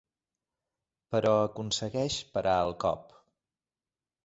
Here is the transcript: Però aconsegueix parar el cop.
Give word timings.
Però 1.15 1.33
aconsegueix 1.41 2.19
parar 2.39 2.57
el 2.65 2.75
cop. 2.87 3.17